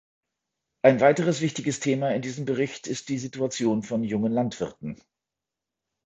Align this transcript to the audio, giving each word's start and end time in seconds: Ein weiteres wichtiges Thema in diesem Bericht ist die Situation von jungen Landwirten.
Ein 0.81 0.99
weiteres 0.99 1.41
wichtiges 1.41 1.79
Thema 1.79 2.09
in 2.15 2.23
diesem 2.23 2.45
Bericht 2.45 2.87
ist 2.87 3.07
die 3.09 3.19
Situation 3.19 3.83
von 3.83 4.03
jungen 4.03 4.31
Landwirten. 4.33 4.99